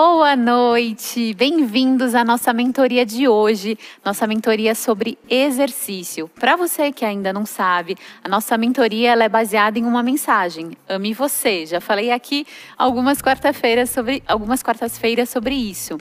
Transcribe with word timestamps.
Boa 0.00 0.36
noite, 0.36 1.34
bem-vindos 1.34 2.14
à 2.14 2.22
nossa 2.22 2.52
mentoria 2.52 3.04
de 3.04 3.26
hoje, 3.26 3.76
nossa 4.04 4.28
mentoria 4.28 4.72
sobre 4.72 5.18
exercício. 5.28 6.30
Para 6.38 6.54
você 6.54 6.92
que 6.92 7.04
ainda 7.04 7.32
não 7.32 7.44
sabe, 7.44 7.96
a 8.22 8.28
nossa 8.28 8.56
mentoria 8.56 9.14
é 9.14 9.28
baseada 9.28 9.76
em 9.76 9.84
uma 9.84 10.00
mensagem: 10.00 10.70
ame 10.88 11.12
você. 11.12 11.66
Já 11.66 11.80
falei 11.80 12.12
aqui 12.12 12.46
algumas 12.76 13.20
quarta-feiras 13.20 13.90
sobre 13.90 14.22
quartas-feiras 14.62 15.30
sobre 15.30 15.56
isso. 15.56 15.98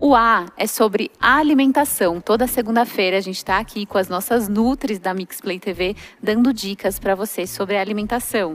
O 0.00 0.14
A 0.14 0.46
é 0.56 0.68
sobre 0.68 1.10
alimentação. 1.20 2.20
Toda 2.20 2.46
segunda-feira 2.46 3.18
a 3.18 3.20
gente 3.20 3.38
está 3.38 3.58
aqui 3.58 3.84
com 3.84 3.98
as 3.98 4.08
nossas 4.08 4.48
nutris 4.48 5.00
da 5.00 5.12
Mixplay 5.12 5.58
TV 5.58 5.96
dando 6.22 6.52
dicas 6.52 7.00
para 7.00 7.16
você 7.16 7.48
sobre 7.48 7.76
alimentação. 7.76 8.54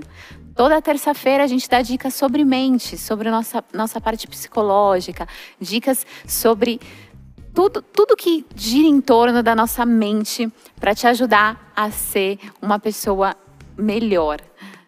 Toda 0.56 0.82
terça-feira 0.82 1.44
a 1.44 1.48
gente 1.48 1.70
dá 1.70 1.82
dicas 1.82 2.14
sobre 2.14 2.46
mente, 2.46 2.98
sobre 2.98 3.30
nossa, 3.30 3.62
nossa 3.74 4.00
parte 4.00 4.26
psicológica, 4.26 5.28
dicas 5.60 6.08
sobre 6.26 6.80
tudo, 7.54 7.82
tudo 7.82 8.16
que 8.16 8.46
gira 8.56 8.88
em 8.88 9.02
torno 9.02 9.44
da 9.44 9.54
nossa 9.54 9.86
mente 9.86 10.50
para 10.80 10.96
te 10.96 11.08
ajudar 11.08 11.74
a 11.76 11.92
ser 11.92 12.40
uma 12.62 12.80
pessoa 12.80 13.36
melhor. 13.78 14.40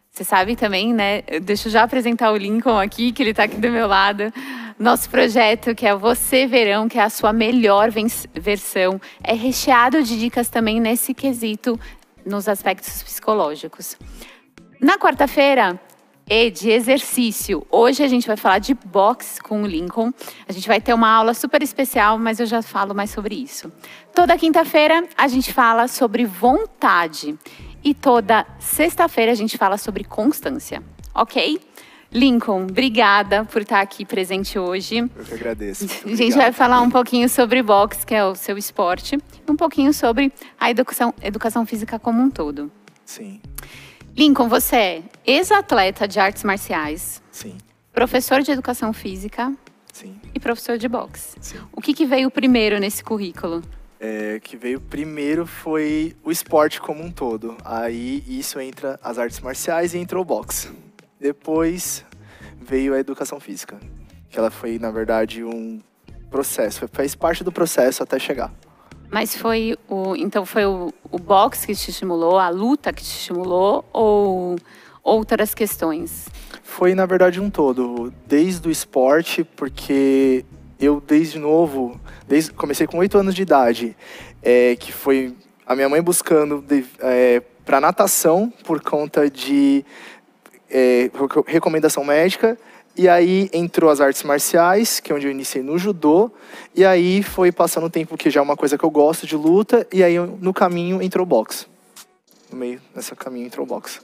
Você 0.10 0.24
sabe 0.24 0.56
também, 0.56 0.94
né? 0.94 1.22
Deixa 1.44 1.68
eu 1.68 1.72
já 1.74 1.84
apresentar 1.84 2.32
o 2.32 2.38
Lincoln 2.38 2.80
aqui, 2.80 3.12
que 3.12 3.22
ele 3.22 3.32
está 3.32 3.44
aqui 3.44 3.58
do 3.58 3.70
meu 3.70 3.88
lado. 3.88 4.32
Nosso 4.80 5.10
projeto, 5.10 5.76
que 5.76 5.86
é 5.86 5.94
Você 5.94 6.48
Verão, 6.48 6.88
que 6.88 6.98
é 6.98 7.04
a 7.04 7.10
sua 7.10 7.34
melhor 7.34 7.92
versão, 8.34 9.02
é 9.22 9.34
recheado 9.34 10.02
de 10.02 10.18
dicas 10.18 10.48
também 10.48 10.80
nesse 10.80 11.14
quesito, 11.14 11.78
nos 12.26 12.48
aspectos 12.48 13.04
psicológicos. 13.04 13.98
Na 14.80 14.98
quarta-feira, 14.98 15.80
e 16.30 16.52
de 16.52 16.70
exercício. 16.70 17.66
Hoje 17.72 18.04
a 18.04 18.08
gente 18.08 18.28
vai 18.28 18.38
falar 18.38 18.60
de 18.60 18.74
boxe 18.74 19.42
com 19.42 19.64
o 19.64 19.66
Lincoln. 19.66 20.12
A 20.48 20.52
gente 20.52 20.68
vai 20.68 20.80
ter 20.80 20.94
uma 20.94 21.10
aula 21.10 21.34
super 21.34 21.64
especial, 21.64 22.20
mas 22.20 22.40
eu 22.40 22.46
já 22.46 22.62
falo 22.62 22.94
mais 22.94 23.10
sobre 23.10 23.34
isso. 23.34 23.72
Toda 24.14 24.38
quinta-feira 24.38 25.08
a 25.18 25.28
gente 25.28 25.54
fala 25.54 25.88
sobre 25.88 26.26
vontade 26.26 27.38
e 27.84 27.94
toda 27.94 28.46
sexta-feira 28.60 29.32
a 29.32 29.36
gente 29.36 29.58
fala 29.58 29.78
sobre 29.78 30.04
constância, 30.04 30.84
ok? 31.16 31.60
Lincoln, 32.12 32.64
obrigada 32.64 33.46
por 33.46 33.62
estar 33.62 33.82
aqui 33.82 34.06
presente 34.06 34.60
hoje. 34.60 34.98
Eu 34.98 35.26
que 35.26 35.34
agradeço. 35.34 35.86
a 36.06 36.16
gente 36.16 36.36
vai 36.36 36.52
falar 36.52 36.82
um 36.82 36.90
pouquinho 36.90 37.28
sobre 37.28 37.64
boxe, 37.64 38.06
que 38.06 38.14
é 38.14 38.24
o 38.24 38.36
seu 38.36 38.58
esporte, 38.58 39.18
um 39.48 39.56
pouquinho 39.56 39.94
sobre 39.94 40.32
a 40.60 40.70
educação, 40.70 41.14
educação 41.22 41.66
física 41.66 41.98
como 41.98 42.22
um 42.22 42.30
todo. 42.30 42.72
Sim. 43.06 43.42
Lincoln, 44.18 44.50
você 44.50 44.76
é 44.76 45.04
ex-atleta 45.24 46.08
de 46.08 46.20
artes 46.20 46.44
marciais. 46.44 47.22
Sim. 47.32 47.56
Professor 47.94 48.42
de 48.42 48.50
educação 48.50 48.92
física. 48.92 49.54
Sim. 49.94 50.20
E 50.34 50.40
professor 50.40 50.76
de 50.76 50.88
boxe. 50.88 51.38
Sim. 51.40 51.60
O 51.72 51.80
que, 51.80 51.94
que 51.94 52.04
veio 52.04 52.32
primeiro 52.32 52.80
nesse 52.80 53.04
currículo? 53.04 53.62
É, 54.00 54.40
que 54.40 54.58
veio 54.58 54.82
primeiro 54.82 55.46
foi 55.46 56.16
o 56.24 56.32
esporte 56.32 56.82
como 56.82 57.04
um 57.04 57.12
todo. 57.12 57.58
Aí 57.64 58.24
isso 58.28 58.60
entra 58.60 59.00
as 59.04 59.20
artes 59.20 59.40
marciais 59.40 59.94
e 59.94 60.00
entrou 60.00 60.24
o 60.24 60.26
boxe. 60.26 60.72
Depois 61.20 62.04
veio 62.60 62.96
a 62.96 63.00
educação 63.00 63.40
física, 63.40 63.80
que 64.32 64.40
ela 64.40 64.50
foi 64.50 64.80
na 64.80 64.90
verdade 64.90 65.44
um 65.44 65.80
processo, 66.32 66.88
fez 66.92 67.14
parte 67.14 67.44
do 67.44 67.52
processo 67.52 68.02
até 68.02 68.18
chegar. 68.18 68.52
Mas 69.10 69.36
foi 69.36 69.78
o. 69.88 70.16
Então 70.16 70.46
foi 70.46 70.66
o, 70.66 70.94
o 71.12 71.18
boxe 71.18 71.68
que 71.68 71.76
te 71.76 71.90
estimulou, 71.90 72.38
a 72.38 72.50
luta 72.50 72.92
que 72.92 73.04
te 73.04 73.12
estimulou 73.12 73.86
ou 73.94 74.58
outras 75.04 75.54
questões? 75.54 76.28
Foi, 76.62 76.94
na 76.94 77.06
verdade, 77.06 77.40
um 77.40 77.50
todo. 77.50 78.14
Desde 78.26 78.68
o 78.68 78.72
esporte, 78.72 79.44
porque 79.44 80.46
eu, 80.80 81.02
desde 81.06 81.40
novo, 81.40 82.00
desde, 82.28 82.52
comecei 82.52 82.86
com 82.86 82.98
oito 82.98 83.18
anos 83.18 83.34
de 83.34 83.42
idade, 83.42 83.96
é, 84.44 84.76
que 84.76 84.92
foi 84.92 85.36
a 85.66 85.76
minha 85.76 85.90
mãe 85.90 86.02
buscando 86.02 86.64
é, 87.00 87.42
para 87.66 87.82
natação 87.82 88.52
por 88.66 88.82
conta 88.82 89.30
de 89.30 89.84
é, 90.70 91.10
recomendação 91.46 92.04
médica 92.04 92.58
e 92.98 93.08
aí 93.08 93.50
entrou 93.54 93.90
as 93.90 94.02
artes 94.02 94.24
marciais, 94.24 95.00
que 95.00 95.12
é 95.12 95.16
onde 95.16 95.28
eu 95.28 95.32
iniciei 95.32 95.64
no 95.64 95.78
judô. 95.78 96.32
E 96.76 96.84
aí 96.84 97.22
foi 97.22 97.52
passando 97.52 97.86
o 97.86 97.90
tempo 97.90 98.18
que 98.18 98.30
já 98.30 98.40
é 98.40 98.44
uma 98.44 98.58
coisa 98.58 98.78
que 98.78 98.84
eu 98.84 98.90
gosto 98.90 99.28
de 99.28 99.36
luta. 99.36 99.86
E 99.94 100.04
aí 100.04 100.18
no 100.18 100.54
caminho 100.54 101.02
entrou 101.02 101.24
o 101.24 101.26
boxe. 101.26 101.68
No 102.52 102.58
meio 102.58 102.82
desse 102.96 103.16
caminho 103.16 103.46
entrou 103.46 103.66
o 103.66 103.68
boxe. 103.68 104.00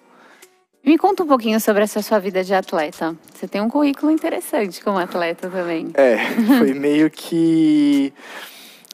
Me 0.85 0.97
conta 0.97 1.23
um 1.23 1.27
pouquinho 1.27 1.59
sobre 1.59 1.83
essa 1.83 2.01
sua 2.01 2.19
vida 2.19 2.43
de 2.43 2.53
atleta. 2.53 3.15
Você 3.33 3.47
tem 3.47 3.61
um 3.61 3.69
currículo 3.69 4.11
interessante 4.11 4.83
como 4.83 4.97
atleta 4.97 5.49
também. 5.49 5.91
É, 5.93 6.17
foi 6.59 6.73
meio 6.73 7.09
que 7.09 8.13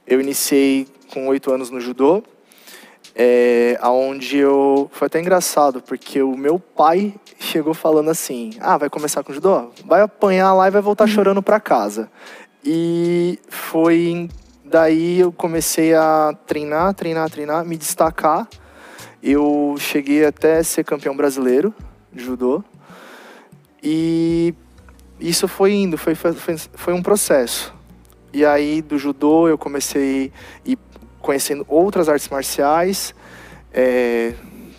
eu 0.05 0.21
iniciei 0.21 0.87
com 1.11 1.27
oito 1.27 1.51
anos 1.51 1.69
no 1.69 1.81
judô 1.81 2.23
é, 3.16 3.78
aonde 3.81 4.38
eu 4.38 4.90
foi 4.94 5.08
até 5.08 5.20
engraçado 5.20 5.81
porque 5.81 6.22
o 6.22 6.38
meu 6.38 6.59
pai 6.59 7.14
chegou 7.40 7.74
falando 7.74 8.09
assim: 8.09 8.52
"Ah, 8.59 8.78
vai 8.78 8.90
começar 8.90 9.24
com 9.24 9.34
judô? 9.34 9.72
Vai 9.86 10.02
apanhar 10.02 10.53
lá 10.53 10.68
e 10.68 10.72
vai 10.72 10.81
voltar 10.81 11.06
uhum. 11.06 11.12
chorando 11.12 11.42
para 11.42 11.59
casa". 11.59 12.09
E 12.64 13.40
foi 13.47 14.30
daí 14.64 15.20
eu 15.20 15.31
comecei 15.31 15.94
a 15.94 16.36
treinar, 16.46 16.94
treinar, 16.94 17.30
treinar, 17.30 17.66
me 17.66 17.78
destacar. 17.78 18.47
Eu 19.22 19.76
cheguei 19.78 20.26
até 20.26 20.62
ser 20.64 20.84
campeão 20.84 21.16
brasileiro 21.16 21.74
de 22.12 22.24
judô. 22.24 22.64
E 23.81 24.53
isso 25.20 25.47
foi 25.47 25.74
indo, 25.74 25.97
foi, 25.97 26.16
foi, 26.16 26.34
foi 26.58 26.94
um 26.94 27.02
processo. 27.02 27.74
E 28.31 28.46
aí 28.46 28.81
do 28.81 28.97
judô 28.97 29.47
eu 29.47 29.58
comecei 29.58 30.31
a 30.66 30.70
ir 30.70 30.78
conhecendo 31.29 31.63
outras 31.67 32.09
artes 32.09 32.28
marciais. 32.28 33.13
É, 33.72 34.34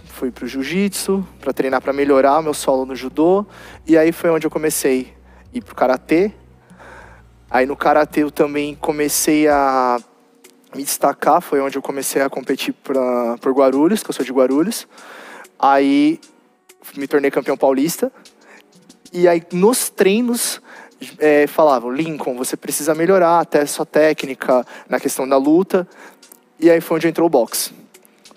fui 0.07 0.33
para 0.33 0.45
o 0.45 0.49
jiu-jitsu 0.49 1.25
para 1.41 1.53
treinar 1.53 1.81
para 1.81 1.93
melhorar 1.93 2.43
meu 2.43 2.53
solo 2.53 2.85
no 2.85 2.97
judô. 2.97 3.47
E 3.87 3.97
aí 3.97 4.11
foi 4.11 4.31
onde 4.31 4.49
eu 4.49 4.51
comecei 4.51 5.15
a 5.55 5.59
ir 5.59 5.63
para 5.63 5.73
o 5.73 5.77
karatê. 5.77 6.33
Aí 7.49 7.67
no 7.67 7.77
karatê 7.77 8.25
eu 8.25 8.33
também 8.33 8.75
comecei 8.75 9.47
a 9.47 10.01
me 10.75 10.83
destacar, 10.83 11.41
foi 11.41 11.61
onde 11.61 11.79
eu 11.79 11.83
comecei 11.83 12.21
a 12.21 12.29
competir 12.29 12.75
pra, 12.75 13.39
por 13.41 13.53
Guarulhos, 13.53 14.03
que 14.03 14.11
eu 14.11 14.15
sou 14.15 14.25
de 14.25 14.33
Guarulhos. 14.33 14.89
Aí 15.57 16.19
me 16.97 17.07
tornei 17.07 17.31
campeão 17.31 17.57
paulista. 17.57 18.11
E 19.13 19.29
aí 19.29 19.41
nos 19.53 19.89
treinos 19.89 20.61
é, 21.17 21.47
falavam, 21.47 21.93
Lincoln, 21.93 22.37
você 22.37 22.57
precisa 22.57 22.93
melhorar 22.93 23.39
até 23.39 23.65
sua 23.67 23.87
técnica 23.87 24.67
na 24.89 24.99
questão 24.99 25.29
da 25.29 25.37
luta. 25.37 25.87
E 26.61 26.71
aí 26.71 26.81
foi 26.81 26.97
onde 26.97 27.09
entrou 27.09 27.27
o 27.27 27.31
boxe. 27.31 27.73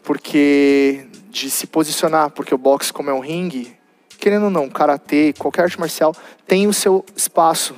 Porque 0.04 1.06
de 1.30 1.50
se 1.50 1.68
posicionar, 1.68 2.30
porque 2.30 2.54
o 2.54 2.58
boxe, 2.58 2.94
como 2.94 3.10
é 3.10 3.14
um 3.14 3.20
ringue, 3.20 3.76
querendo 4.20 4.46
ou 4.46 4.50
não, 4.50 4.70
karatê, 4.70 5.34
qualquer 5.38 5.64
arte 5.64 5.80
marcial, 5.80 6.16
tem 6.48 6.68
o 6.68 6.74
seu 6.74 7.04
espaço 7.16 7.76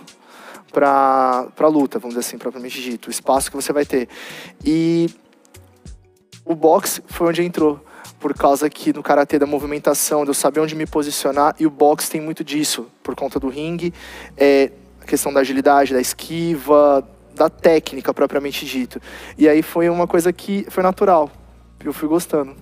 para 0.71 1.67
luta, 1.67 1.97
vamos 1.97 2.15
dizer 2.15 2.27
assim, 2.27 2.37
propriamente 2.37 2.81
dito, 2.81 3.07
o 3.07 3.11
espaço 3.11 3.49
que 3.49 3.55
você 3.55 3.71
vai 3.71 3.85
ter. 3.85 4.09
E 4.63 5.09
o 6.43 6.53
boxe 6.53 7.01
foi 7.07 7.29
onde 7.29 7.41
entrou, 7.41 7.83
por 8.19 8.33
causa 8.33 8.69
que 8.69 8.91
no 8.91 9.01
karatê 9.01 9.39
da 9.39 9.45
movimentação, 9.45 10.23
de 10.23 10.29
eu 10.31 10.33
saber 10.33 10.59
onde 10.59 10.75
me 10.75 10.85
posicionar, 10.85 11.55
e 11.57 11.65
o 11.65 11.69
boxe 11.69 12.11
tem 12.11 12.19
muito 12.19 12.43
disso, 12.43 12.87
por 13.01 13.15
conta 13.15 13.39
do 13.39 13.47
ringue, 13.47 13.93
é, 14.35 14.71
a 15.01 15.05
questão 15.05 15.33
da 15.33 15.39
agilidade, 15.39 15.93
da 15.93 16.01
esquiva, 16.01 17.07
da 17.35 17.49
técnica 17.49 18.13
propriamente 18.13 18.65
dito. 18.65 18.99
E 19.37 19.47
aí 19.47 19.61
foi 19.61 19.89
uma 19.89 20.07
coisa 20.07 20.31
que 20.31 20.65
foi 20.69 20.81
natural. 20.81 21.29
Eu 21.83 21.93
fui 21.93 22.07
gostando. 22.07 22.55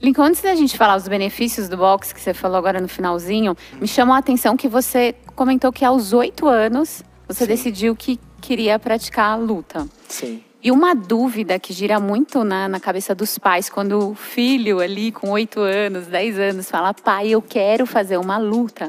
Lincoln, 0.00 0.24
antes 0.24 0.42
da 0.42 0.54
gente 0.54 0.76
falar 0.76 0.96
os 0.96 1.08
benefícios 1.08 1.68
do 1.68 1.76
boxe, 1.76 2.14
que 2.14 2.20
você 2.20 2.32
falou 2.32 2.56
agora 2.56 2.80
no 2.80 2.86
finalzinho, 2.88 3.56
me 3.80 3.88
chamou 3.88 4.14
a 4.14 4.18
atenção 4.18 4.56
que 4.56 4.68
você 4.68 5.14
comentou 5.34 5.72
que 5.72 5.84
aos 5.84 6.12
oito 6.12 6.46
anos 6.46 7.02
você 7.26 7.44
Sim. 7.44 7.48
decidiu 7.48 7.96
que 7.96 8.20
queria 8.40 8.78
praticar 8.78 9.32
a 9.32 9.36
luta. 9.36 9.88
Sim. 10.08 10.42
E 10.62 10.70
uma 10.70 10.94
dúvida 10.94 11.58
que 11.58 11.72
gira 11.72 12.00
muito 12.00 12.42
na, 12.44 12.68
na 12.68 12.80
cabeça 12.80 13.14
dos 13.14 13.38
pais, 13.38 13.68
quando 13.68 14.10
o 14.10 14.14
filho 14.14 14.80
ali 14.80 15.12
com 15.12 15.30
oito 15.30 15.60
anos, 15.60 16.06
dez 16.06 16.38
anos, 16.38 16.68
fala, 16.68 16.92
pai, 16.92 17.28
eu 17.28 17.40
quero 17.40 17.86
fazer 17.86 18.18
uma 18.18 18.38
luta 18.38 18.88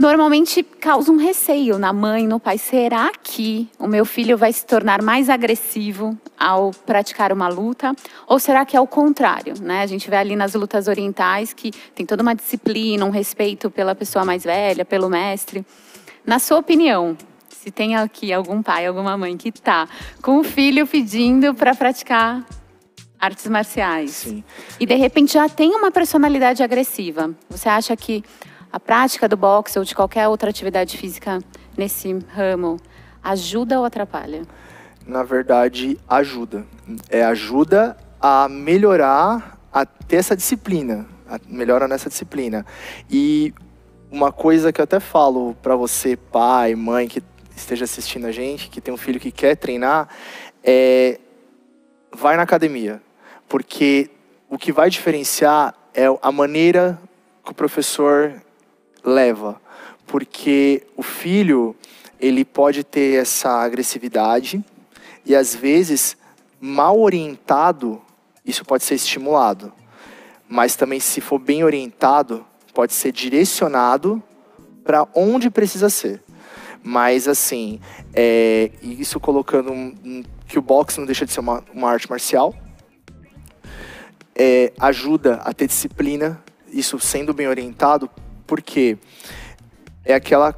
normalmente 0.00 0.62
causa 0.62 1.12
um 1.12 1.18
receio 1.18 1.78
na 1.78 1.92
mãe, 1.92 2.26
no 2.26 2.40
pai. 2.40 2.56
Será 2.56 3.12
que 3.22 3.68
o 3.78 3.86
meu 3.86 4.06
filho 4.06 4.38
vai 4.38 4.50
se 4.50 4.64
tornar 4.64 5.02
mais 5.02 5.28
agressivo 5.28 6.18
ao 6.38 6.70
praticar 6.70 7.34
uma 7.34 7.48
luta? 7.48 7.94
Ou 8.26 8.38
será 8.38 8.64
que 8.64 8.74
é 8.74 8.80
o 8.80 8.86
contrário? 8.86 9.52
Né? 9.60 9.82
A 9.82 9.86
gente 9.86 10.08
vê 10.08 10.16
ali 10.16 10.34
nas 10.34 10.54
lutas 10.54 10.88
orientais 10.88 11.52
que 11.52 11.70
tem 11.94 12.06
toda 12.06 12.22
uma 12.22 12.34
disciplina, 12.34 13.04
um 13.04 13.10
respeito 13.10 13.70
pela 13.70 13.94
pessoa 13.94 14.24
mais 14.24 14.42
velha, 14.42 14.86
pelo 14.86 15.10
mestre. 15.10 15.66
Na 16.24 16.38
sua 16.38 16.60
opinião, 16.60 17.14
se 17.50 17.70
tem 17.70 17.94
aqui 17.94 18.32
algum 18.32 18.62
pai, 18.62 18.86
alguma 18.86 19.18
mãe 19.18 19.36
que 19.36 19.50
está 19.50 19.86
com 20.22 20.38
o 20.38 20.42
filho 20.42 20.86
pedindo 20.86 21.52
para 21.52 21.74
praticar 21.74 22.42
artes 23.18 23.46
marciais 23.48 24.12
Sim. 24.12 24.42
e 24.78 24.86
de 24.86 24.94
repente 24.94 25.34
já 25.34 25.46
tem 25.46 25.74
uma 25.74 25.90
personalidade 25.90 26.62
agressiva, 26.62 27.34
você 27.50 27.68
acha 27.68 27.94
que 27.94 28.24
a 28.72 28.78
prática 28.78 29.28
do 29.28 29.36
boxe 29.36 29.78
ou 29.78 29.84
de 29.84 29.94
qualquer 29.94 30.28
outra 30.28 30.50
atividade 30.50 30.96
física 30.96 31.40
nesse 31.76 32.12
ramo 32.28 32.78
ajuda 33.22 33.78
ou 33.78 33.84
atrapalha? 33.84 34.42
Na 35.06 35.22
verdade, 35.22 35.98
ajuda. 36.08 36.64
É 37.08 37.24
ajuda 37.24 37.96
a 38.20 38.48
melhorar, 38.48 39.58
a 39.72 39.84
ter 39.84 40.16
essa 40.16 40.36
disciplina, 40.36 41.06
melhora 41.48 41.88
nessa 41.88 42.08
disciplina. 42.08 42.64
E 43.10 43.52
uma 44.10 44.32
coisa 44.32 44.72
que 44.72 44.80
eu 44.80 44.84
até 44.84 45.00
falo 45.00 45.54
para 45.62 45.74
você, 45.74 46.16
pai, 46.16 46.74
mãe, 46.74 47.08
que 47.08 47.22
esteja 47.56 47.84
assistindo 47.84 48.26
a 48.26 48.32
gente, 48.32 48.68
que 48.68 48.80
tem 48.80 48.92
um 48.92 48.96
filho 48.96 49.20
que 49.20 49.30
quer 49.30 49.56
treinar, 49.56 50.08
é 50.62 51.18
vai 52.12 52.36
na 52.36 52.42
academia, 52.42 53.00
porque 53.48 54.10
o 54.48 54.58
que 54.58 54.72
vai 54.72 54.90
diferenciar 54.90 55.74
é 55.94 56.06
a 56.20 56.32
maneira 56.32 56.98
que 57.44 57.52
o 57.52 57.54
professor 57.54 58.42
leva, 59.04 59.60
porque 60.06 60.86
o 60.96 61.02
filho 61.02 61.74
ele 62.20 62.44
pode 62.44 62.84
ter 62.84 63.20
essa 63.20 63.50
agressividade 63.50 64.62
e 65.24 65.34
às 65.34 65.54
vezes 65.54 66.16
mal 66.60 67.00
orientado 67.00 68.00
isso 68.44 68.64
pode 68.64 68.84
ser 68.84 68.94
estimulado, 68.94 69.72
mas 70.48 70.76
também 70.76 71.00
se 71.00 71.20
for 71.20 71.38
bem 71.38 71.62
orientado 71.64 72.44
pode 72.74 72.92
ser 72.92 73.12
direcionado 73.12 74.22
para 74.84 75.06
onde 75.14 75.50
precisa 75.50 75.88
ser. 75.88 76.22
Mas 76.82 77.28
assim, 77.28 77.80
é, 78.14 78.70
isso 78.82 79.20
colocando 79.20 79.70
um, 79.70 79.94
um, 80.04 80.22
que 80.48 80.58
o 80.58 80.62
boxe 80.62 80.98
não 80.98 81.06
deixa 81.06 81.26
de 81.26 81.32
ser 81.32 81.40
uma, 81.40 81.62
uma 81.72 81.90
arte 81.90 82.08
marcial, 82.08 82.54
é, 84.34 84.72
ajuda 84.80 85.34
a 85.44 85.52
ter 85.52 85.66
disciplina, 85.66 86.42
isso 86.72 86.98
sendo 86.98 87.34
bem 87.34 87.46
orientado, 87.46 88.10
porque 88.50 88.98
é 90.04 90.12
aquela 90.12 90.52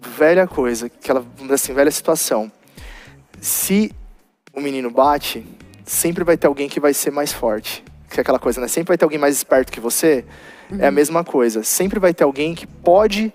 velha 0.00 0.46
coisa, 0.46 0.86
aquela 0.86 1.22
assim, 1.52 1.74
velha 1.74 1.90
situação. 1.90 2.50
Se 3.38 3.94
o 4.54 4.62
menino 4.62 4.90
bate, 4.90 5.46
sempre 5.84 6.24
vai 6.24 6.38
ter 6.38 6.46
alguém 6.46 6.70
que 6.70 6.80
vai 6.80 6.94
ser 6.94 7.10
mais 7.10 7.34
forte. 7.34 7.84
Que 8.08 8.18
é 8.18 8.22
aquela 8.22 8.38
coisa, 8.38 8.62
né? 8.62 8.66
Sempre 8.66 8.88
vai 8.88 8.96
ter 8.96 9.04
alguém 9.04 9.18
mais 9.18 9.36
esperto 9.36 9.70
que 9.70 9.78
você. 9.78 10.24
Uhum. 10.70 10.78
É 10.80 10.86
a 10.86 10.88
uhum. 10.88 10.94
mesma 10.94 11.22
coisa. 11.22 11.62
Sempre 11.62 12.00
vai 12.00 12.14
ter 12.14 12.24
alguém 12.24 12.54
que 12.54 12.66
pode, 12.66 13.30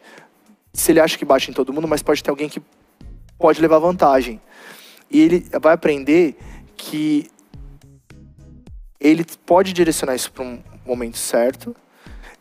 se 0.74 0.92
ele 0.92 1.00
acha 1.00 1.16
que 1.16 1.24
bate 1.24 1.52
em 1.52 1.54
todo 1.54 1.72
mundo, 1.72 1.88
mas 1.88 2.02
pode 2.02 2.24
ter 2.24 2.32
alguém 2.32 2.50
que 2.50 2.60
pode 3.38 3.62
levar 3.62 3.78
vantagem. 3.78 4.42
E 5.12 5.22
ele 5.22 5.46
vai 5.62 5.76
aprender 5.76 6.36
que 6.76 7.30
ele 9.00 9.24
pode 9.46 9.72
direcionar 9.72 10.16
isso 10.16 10.32
para 10.32 10.44
um 10.44 10.60
momento 10.84 11.20
certo 11.20 11.76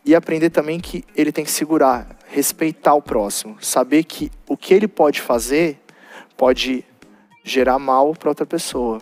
e 0.05 0.15
aprender 0.15 0.49
também 0.49 0.79
que 0.79 1.03
ele 1.15 1.31
tem 1.31 1.43
que 1.43 1.51
segurar, 1.51 2.17
respeitar 2.27 2.93
o 2.93 3.01
próximo, 3.01 3.57
saber 3.61 4.03
que 4.03 4.31
o 4.47 4.55
que 4.55 4.73
ele 4.73 4.87
pode 4.87 5.21
fazer 5.21 5.79
pode 6.37 6.85
gerar 7.43 7.79
mal 7.79 8.13
para 8.13 8.29
outra 8.29 8.45
pessoa 8.45 9.01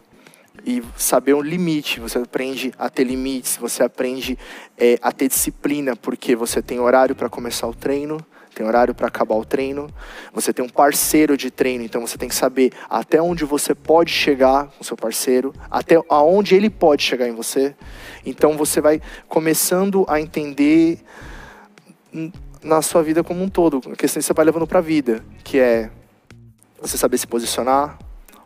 e 0.65 0.83
saber 0.97 1.33
um 1.33 1.41
limite. 1.41 1.99
Você 1.99 2.17
aprende 2.17 2.73
a 2.77 2.89
ter 2.89 3.03
limites, 3.03 3.57
você 3.57 3.83
aprende 3.83 4.37
é, 4.77 4.97
a 5.01 5.11
ter 5.11 5.27
disciplina, 5.27 5.95
porque 5.95 6.35
você 6.35 6.61
tem 6.61 6.79
horário 6.79 7.15
para 7.15 7.29
começar 7.29 7.67
o 7.67 7.73
treino, 7.73 8.17
tem 8.57 8.65
horário 8.65 8.95
para 8.95 9.07
acabar 9.07 9.35
o 9.35 9.45
treino, 9.45 9.87
você 10.33 10.51
tem 10.51 10.65
um 10.65 10.69
parceiro 10.69 11.37
de 11.37 11.51
treino, 11.51 11.83
então 11.83 12.01
você 12.05 12.17
tem 12.17 12.27
que 12.27 12.33
saber 12.33 12.73
até 12.89 13.21
onde 13.21 13.45
você 13.45 13.75
pode 13.75 14.11
chegar 14.11 14.67
com 14.67 14.83
seu 14.83 14.97
parceiro, 14.97 15.53
até 15.69 16.01
aonde 16.09 16.55
ele 16.55 16.69
pode 16.69 17.03
chegar 17.03 17.27
em 17.27 17.35
você. 17.35 17.75
Então 18.25 18.57
você 18.57 18.81
vai 18.81 18.99
começando 19.27 20.05
a 20.09 20.19
entender 20.19 20.99
na 22.63 22.81
sua 22.81 23.03
vida 23.03 23.23
como 23.23 23.43
um 23.43 23.49
todo, 23.49 23.77
a 23.91 23.95
questão 23.95 24.19
que 24.19 24.25
você 24.25 24.33
vai 24.33 24.45
levando 24.45 24.65
para 24.65 24.79
a 24.79 24.81
vida, 24.81 25.23
que 25.43 25.59
é 25.59 25.91
você 26.81 26.97
saber 26.97 27.19
se 27.19 27.27
posicionar, 27.27 27.99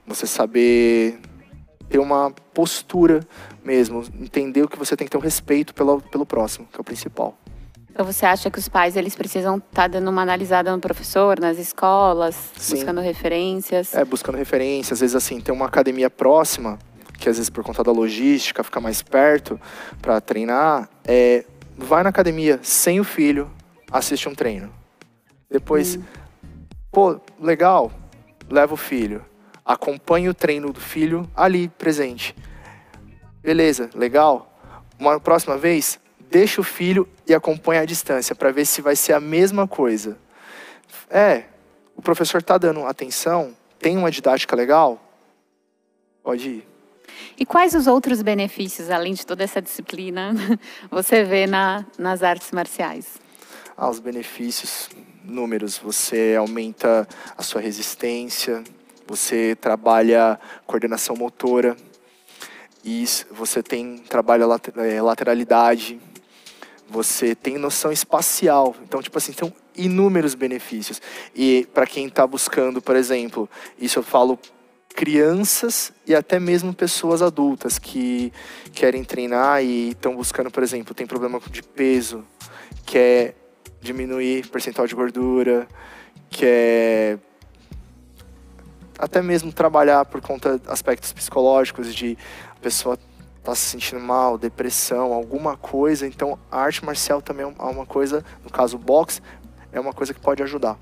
você 0.06 0.28
saber 0.28 1.20
ter 1.90 2.00
uma 2.00 2.32
postura 2.54 3.26
mesmo, 3.64 4.04
entender 4.20 4.64
o 4.64 4.68
que 4.68 4.78
você 4.78 4.98
tem 4.98 5.06
que 5.06 5.12
ter 5.12 5.18
um 5.18 5.22
respeito 5.22 5.74
pelo, 5.74 6.02
pelo 6.02 6.26
próximo, 6.26 6.68
que 6.70 6.78
é 6.78 6.82
o 6.82 6.84
principal. 6.84 7.38
Então 7.92 8.06
você 8.06 8.26
acha 8.26 8.50
que 8.50 8.58
os 8.58 8.70
pais 8.70 8.96
eles 8.96 9.16
precisam 9.16 9.58
estar 9.58 9.84
tá 9.84 9.88
dando 9.88 10.10
uma 10.10 10.22
analisada 10.22 10.72
no 10.72 10.80
professor, 10.80 11.40
nas 11.40 11.58
escolas, 11.58 12.36
Sim. 12.58 12.76
buscando 12.76 13.02
referências? 13.02 13.94
É, 13.94 14.04
buscando 14.06 14.38
referências. 14.38 14.94
Às 14.94 15.02
vezes 15.02 15.16
assim, 15.16 15.42
tem 15.42 15.54
uma 15.54 15.66
academia 15.66 16.10
próxima, 16.10 16.80
que 17.20 17.30
às 17.30 17.38
vezes 17.38 17.50
por 17.50 17.64
conta 17.64 17.84
da 17.84 17.92
logística 17.92 18.64
fica 18.64 18.80
mais 18.80 19.02
perto 19.02 19.60
para 20.02 20.22
treinar, 20.22 20.90
é, 21.06 21.46
vai 21.78 22.02
na 22.02 22.10
academia 22.10 22.60
sem 22.64 23.00
o 23.00 23.04
filho, 23.04 23.52
assiste 23.92 24.28
um 24.28 24.34
treino. 24.34 24.72
Depois, 25.50 25.98
hum. 25.98 26.04
pô, 26.90 27.20
legal, 27.40 27.92
leva 28.50 28.74
o 28.74 28.78
filho. 28.78 29.24
Acompanhe 29.66 30.30
o 30.30 30.34
treino 30.34 30.72
do 30.72 30.80
filho 30.80 31.30
ali 31.36 31.68
presente. 31.68 32.36
Beleza, 33.44 33.90
legal. 33.94 34.48
Uma 34.98 35.20
próxima 35.20 35.58
vez, 35.58 36.00
deixa 36.32 36.62
o 36.62 36.64
filho 36.64 37.08
e 37.28 37.34
acompanha 37.34 37.82
a 37.82 37.86
distância 37.86 38.34
para 38.34 38.52
ver 38.52 38.66
se 38.66 38.82
vai 38.82 38.96
ser 38.96 39.14
a 39.14 39.20
mesma 39.20 39.68
coisa. 39.68 40.18
É, 41.10 41.44
o 41.96 42.02
professor 42.02 42.40
está 42.40 42.58
dando 42.58 42.86
atenção, 42.86 43.56
tem 43.78 43.98
uma 43.98 44.10
didática 44.10 44.56
legal? 44.56 45.00
Pode 46.24 46.50
ir. 46.50 46.68
E 47.38 47.46
quais 47.46 47.76
os 47.76 47.86
outros 47.86 48.22
benefícios, 48.22 48.90
além 48.90 49.14
de 49.14 49.26
toda 49.26 49.44
essa 49.44 49.62
disciplina, 49.62 50.34
você 50.90 51.24
vê 51.24 51.46
na, 51.46 51.86
nas 51.98 52.24
artes 52.24 52.52
marciais? 52.52 53.20
Ah, 53.76 53.90
os 53.90 54.00
benefícios, 54.00 54.90
números. 55.24 55.78
Você 55.78 56.36
aumenta 56.38 57.08
a 57.38 57.44
sua 57.44 57.60
resistência, 57.60 58.64
você 59.06 59.58
trabalha 59.60 60.40
coordenação 60.66 61.16
motora, 61.16 61.76
e 62.84 63.06
você 63.30 63.62
tem 63.62 63.98
trabalha 63.98 64.46
é, 64.78 65.02
lateralidade, 65.02 66.00
você 66.92 67.34
tem 67.34 67.58
noção 67.58 67.92
espacial. 67.92 68.76
Então, 68.84 69.02
tipo 69.02 69.18
assim, 69.18 69.32
são 69.32 69.52
inúmeros 69.76 70.36
benefícios. 70.36 71.02
E 71.34 71.68
para 71.74 71.88
quem 71.88 72.08
está 72.08 72.28
buscando, 72.28 72.82
por 72.82 72.96
exemplo, 72.96 73.50
isso 73.80 74.00
eu 74.00 74.04
falo 74.04 74.38
crianças 74.94 75.94
e 76.06 76.14
até 76.14 76.38
mesmo 76.38 76.74
pessoas 76.74 77.22
adultas 77.22 77.80
que 77.80 78.32
querem 78.74 79.06
treinar 79.06 79.64
e 79.64 79.92
estão 79.92 80.16
buscando, 80.16 80.52
por 80.52 80.62
exemplo, 80.62 80.94
tem 80.94 81.08
problema 81.08 81.40
de 81.50 81.64
peso, 81.64 82.26
quer 82.86 83.36
diminuir 83.80 84.48
percentual 84.48 84.86
de 84.86 84.94
gordura, 84.94 85.66
quer 86.30 87.18
até 89.00 89.22
mesmo 89.22 89.52
trabalhar 89.52 90.06
por 90.06 90.22
conta 90.22 90.60
de 90.60 90.70
aspectos 90.70 91.12
psicológicos 91.14 91.96
de 91.96 92.18
a 92.52 92.60
pessoa 92.60 93.00
tá 93.44 93.56
se 93.56 93.62
sentindo 93.62 94.02
mal, 94.02 94.38
depressão, 94.38 95.14
alguma 95.14 95.58
coisa. 95.58 96.06
Então, 96.08 96.38
a 96.52 96.60
arte 96.60 96.84
marcial 96.86 97.22
também 97.22 97.46
é 97.46 97.64
uma 97.64 97.86
coisa, 97.86 98.24
no 98.44 98.50
caso 98.50 98.76
o 98.78 98.80
boxe, 98.80 99.22
é 99.72 99.80
uma 99.80 99.94
coisa 99.94 100.14
que 100.14 100.20
pode 100.20 100.44
ajudar 100.44 100.78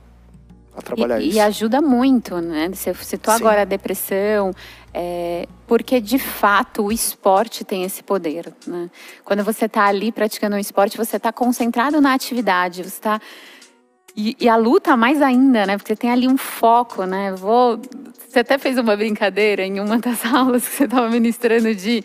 a 0.75 0.81
trabalhar 0.81 1.19
e, 1.19 1.29
isso. 1.29 1.37
E 1.37 1.39
ajuda 1.39 1.81
muito, 1.81 2.39
né? 2.41 2.69
Você 2.73 2.93
citou 2.95 3.33
Sim. 3.33 3.39
agora 3.39 3.61
a 3.61 3.65
depressão, 3.65 4.51
é, 4.93 5.47
porque 5.67 6.01
de 6.01 6.19
fato 6.19 6.83
o 6.83 6.91
esporte 6.91 7.63
tem 7.63 7.83
esse 7.83 8.03
poder. 8.03 8.53
Né? 8.67 8.89
Quando 9.23 9.43
você 9.43 9.65
está 9.65 9.85
ali 9.85 10.11
praticando 10.11 10.55
um 10.55 10.59
esporte, 10.59 10.97
você 10.97 11.17
está 11.17 11.31
concentrado 11.31 12.01
na 12.01 12.13
atividade, 12.13 12.83
você 12.83 12.89
está 12.89 13.21
e, 14.15 14.35
e, 14.39 14.49
a 14.49 14.55
luta 14.55 14.97
mais 14.97 15.21
ainda, 15.21 15.65
né? 15.65 15.77
Porque 15.77 15.95
tem 15.95 16.11
ali 16.11 16.27
um 16.27 16.37
foco, 16.37 17.05
né? 17.05 17.31
Vou. 17.33 17.79
Você 18.39 18.41
até 18.41 18.57
fez 18.57 18.77
uma 18.77 18.95
brincadeira 18.95 19.65
em 19.65 19.81
uma 19.81 19.97
das 19.97 20.23
aulas 20.25 20.65
que 20.65 20.73
você 20.73 20.85
estava 20.85 21.09
ministrando 21.09 21.75
de 21.75 22.01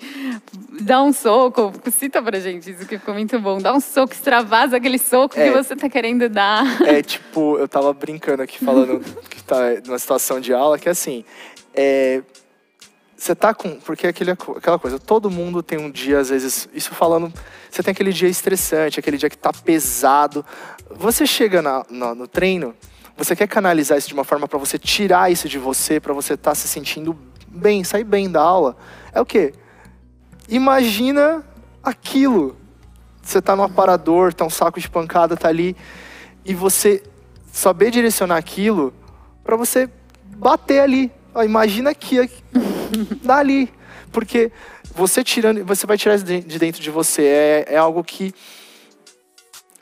dar 0.81 1.01
um 1.01 1.13
soco. 1.13 1.73
Cita 1.93 2.21
pra 2.21 2.41
gente 2.41 2.73
isso 2.73 2.87
que 2.89 2.99
ficou 2.99 3.15
muito 3.15 3.39
bom. 3.39 3.59
Dá 3.59 3.73
um 3.73 3.79
soco, 3.79 4.13
extravasa 4.13 4.79
aquele 4.79 4.99
soco 4.99 5.39
é, 5.39 5.45
que 5.45 5.57
você 5.57 5.77
tá 5.77 5.89
querendo 5.89 6.29
dar. 6.29 6.83
É 6.83 7.01
tipo, 7.03 7.57
eu 7.57 7.69
tava 7.69 7.93
brincando 7.93 8.43
aqui, 8.43 8.59
falando 8.65 8.99
que 9.31 9.45
tá 9.45 9.81
numa 9.87 9.99
situação 9.99 10.41
de 10.41 10.53
aula, 10.53 10.77
que 10.77 10.89
é 10.89 10.91
assim. 10.91 11.25
É, 11.73 12.21
você 13.17 13.33
tá 13.37 13.55
com. 13.55 13.77
Porque 13.77 14.09
aquele, 14.09 14.33
aquela 14.33 14.79
coisa, 14.81 14.99
todo 14.99 15.31
mundo 15.31 15.63
tem 15.63 15.79
um 15.79 15.89
dia, 15.89 16.19
às 16.19 16.31
vezes, 16.31 16.69
isso 16.75 16.93
falando. 16.97 17.33
Você 17.71 17.81
tem 17.81 17.93
aquele 17.93 18.13
dia 18.13 18.29
estressante, 18.29 18.99
aquele 18.99 19.19
dia 19.19 19.31
que 19.31 19.39
tá 19.39 19.53
pesado. 19.53 20.45
Você 20.97 21.29
chega 21.29 21.63
na, 21.63 21.87
na, 21.89 22.13
no 22.13 22.27
treino, 22.27 22.75
você 23.17 23.37
quer 23.37 23.47
canalizar 23.47 23.97
isso 23.97 24.09
de 24.09 24.15
uma 24.15 24.25
forma 24.25 24.49
para 24.49 24.59
você 24.59 24.79
tirar 24.79 25.31
isso 25.31 25.49
de 25.49 25.59
você, 25.59 26.01
para 26.01 26.13
você 26.13 26.35
estar 26.35 26.51
tá 26.51 26.55
se 26.55 26.67
sentindo 26.67 27.17
bem, 27.49 27.85
sair 27.85 28.05
bem 28.05 28.31
da 28.31 28.43
aula. 28.43 28.77
É 29.13 29.21
o 29.21 29.27
quê? 29.27 29.55
Imagina 30.49 31.45
aquilo. 31.83 32.57
Você 33.23 33.41
tá 33.41 33.57
no 33.57 33.63
aparador, 33.63 34.35
tá 34.35 34.45
um 34.45 34.51
saco 34.51 34.81
de 34.81 34.91
pancada, 34.91 35.37
tá 35.37 35.49
ali, 35.49 35.75
e 36.45 36.55
você 36.55 37.03
saber 37.51 37.91
direcionar 37.91 38.37
aquilo 38.37 38.93
para 39.43 39.57
você 39.57 39.89
bater 40.37 40.81
ali. 40.81 41.11
Ó, 41.35 41.43
imagina 41.43 41.91
aqui, 41.91 42.29
dali. 43.23 43.73
Porque 44.13 44.53
você 44.95 45.25
tirando, 45.25 45.65
você 45.65 45.87
vai 45.87 45.97
tirar 45.97 46.19
de 46.19 46.59
dentro 46.59 46.83
de 46.83 46.91
você. 46.91 47.23
É, 47.23 47.75
é 47.75 47.77
algo 47.77 48.05
que 48.05 48.35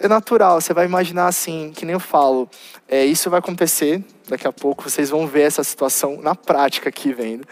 é 0.02 0.09
natural, 0.09 0.61
você 0.61 0.75
vai 0.75 0.85
imaginar 0.85 1.28
assim, 1.28 1.73
que 1.75 1.85
nem 1.85 1.92
eu 1.92 2.00
falo, 2.00 2.49
é, 2.88 3.04
isso 3.04 3.30
vai 3.30 3.38
acontecer 3.38 4.04
daqui 4.28 4.47
a 4.47 4.52
pouco, 4.52 4.88
vocês 4.88 5.11
vão 5.11 5.26
ver 5.26 5.42
essa 5.42 5.62
situação 5.62 6.21
na 6.21 6.35
prática 6.35 6.88
aqui 6.88 7.12
vendo, 7.12 7.47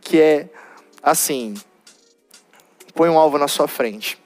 que 0.00 0.20
é 0.20 0.48
assim, 1.02 1.54
põe 2.94 3.08
um 3.08 3.18
alvo 3.18 3.38
na 3.38 3.46
sua 3.46 3.68
frente. 3.68 4.18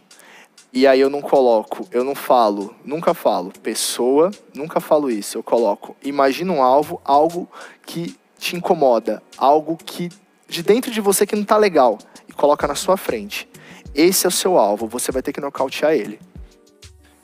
E 0.73 0.87
aí 0.87 1.01
eu 1.01 1.11
não 1.11 1.21
coloco, 1.21 1.87
eu 1.91 2.05
não 2.05 2.15
falo, 2.15 2.75
nunca 2.85 3.13
falo 3.13 3.53
pessoa, 3.61 4.31
nunca 4.55 4.79
falo 4.79 5.11
isso. 5.11 5.37
Eu 5.37 5.43
coloco, 5.43 5.97
imagina 6.01 6.53
um 6.53 6.63
alvo, 6.63 7.01
algo 7.05 7.49
que 7.85 8.17
te 8.39 8.55
incomoda, 8.55 9.21
algo 9.37 9.77
que 9.77 10.09
de 10.49 10.63
dentro 10.63 10.93
de 10.93 11.01
você 11.01 11.27
que 11.27 11.35
não 11.35 11.45
tá 11.45 11.57
legal 11.57 11.99
e 12.29 12.33
coloca 12.33 12.69
na 12.69 12.77
sua 12.77 12.97
frente. 12.97 13.49
Esse 13.93 14.27
é 14.27 14.29
o 14.29 14.33
seu 14.33 14.57
alvo, 14.57 14.87
você 14.87 15.11
vai 15.11 15.23
ter 15.23 15.33
que 15.33 15.41
nocautear 15.41 15.93
ele. 15.93 16.21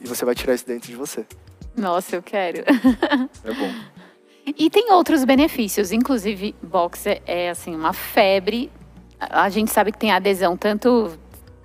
E 0.00 0.06
você 0.06 0.24
vai 0.24 0.34
tirar 0.34 0.54
isso 0.54 0.66
dentro 0.66 0.88
de 0.88 0.96
você. 0.96 1.26
Nossa, 1.76 2.16
eu 2.16 2.22
quero. 2.22 2.58
É 3.44 3.52
bom. 3.52 3.96
E 4.56 4.70
tem 4.70 4.92
outros 4.92 5.24
benefícios, 5.24 5.90
inclusive 5.90 6.54
boxe 6.62 7.20
é 7.26 7.50
assim 7.50 7.74
uma 7.74 7.92
febre. 7.92 8.70
A 9.18 9.48
gente 9.48 9.72
sabe 9.72 9.90
que 9.90 9.98
tem 9.98 10.12
adesão 10.12 10.56
tanto 10.56 11.18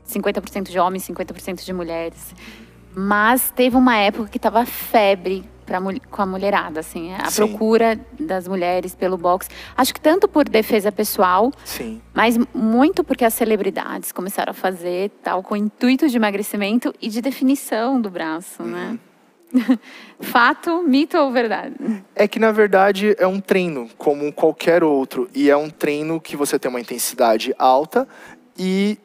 50% 0.10 0.72
de 0.72 0.80
homens, 0.80 1.08
50% 1.08 1.64
de 1.64 1.74
mulheres. 1.74 2.34
Mas 2.96 3.52
teve 3.52 3.78
uma 3.78 3.96
época 3.98 4.30
que 4.30 4.40
tava 4.40 4.66
febre 4.66 5.48
pra, 5.72 5.80
com 6.10 6.22
a 6.22 6.26
mulherada, 6.26 6.82
assim, 6.82 7.14
a 7.14 7.30
Sim. 7.30 7.48
procura 7.48 7.98
das 8.20 8.46
mulheres 8.46 8.94
pelo 8.94 9.18
boxe. 9.18 9.50
Acho 9.78 9.94
que 9.94 10.02
tanto 10.02 10.28
por 10.28 10.50
defesa 10.50 10.92
pessoal, 10.92 11.52
Sim. 11.64 12.02
mas 12.14 12.38
muito 12.54 13.04
porque 13.06 13.24
as 13.24 13.34
celebridades 13.34 14.12
começaram 14.12 14.52
a 14.52 14.54
fazer 14.54 15.10
tal 15.24 15.42
com 15.42 15.54
o 15.54 15.58
intuito 15.58 16.10
de 16.10 16.18
emagrecimento 16.18 16.94
e 17.02 17.08
de 17.08 17.22
definição 17.22 18.02
do 18.02 18.10
braço, 18.10 18.64
né? 18.64 19.00
Fato, 20.20 20.84
mito 20.84 21.18
ou 21.18 21.32
verdade? 21.32 21.76
É 22.16 22.28
que 22.28 22.40
na 22.40 22.52
verdade 22.52 23.16
é 23.18 23.28
um 23.28 23.40
treino 23.40 23.90
como 23.98 24.32
qualquer 24.34 24.84
outro 24.84 25.30
e 25.34 25.50
é 25.50 25.56
um 25.56 25.70
treino 25.70 26.20
que 26.20 26.36
você 26.36 26.60
tem 26.60 26.70
uma 26.70 26.80
intensidade 26.80 27.54
alta 27.58 28.08
e 28.58 28.98